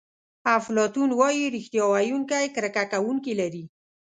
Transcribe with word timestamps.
افلاطون 0.57 1.09
وایي 1.19 1.45
ریښتیا 1.55 1.83
ویونکی 1.91 2.45
کرکه 2.55 2.83
کوونکي 2.93 3.33
لري. 3.41 3.63